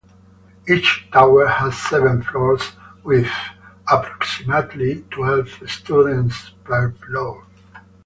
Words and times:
Each 0.67 1.07
tower 1.13 1.45
has 1.45 1.77
seven 1.77 2.23
floors 2.23 2.71
with 3.03 3.27
approximately 3.87 5.05
twelve 5.11 5.47
students 5.67 6.55
per 6.63 6.91
floor. 6.93 7.45